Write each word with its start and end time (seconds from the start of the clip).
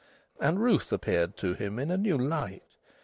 And 0.39 0.59
Ruth 0.63 0.91
appeared 0.91 1.37
to 1.37 1.53
him 1.53 1.77
in 1.77 1.91
a 1.91 1.95
new 1.99 2.17
light. 2.17 2.75